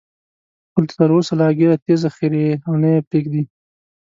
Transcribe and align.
خو 0.71 0.79
تر 0.99 1.09
اوسه 1.15 1.33
لا 1.39 1.47
ږیره 1.57 1.77
تېزه 1.85 2.09
خرېي 2.15 2.51
او 2.67 2.73
نه 2.81 2.89
یې 2.93 2.99
پریږدي. 3.09 3.43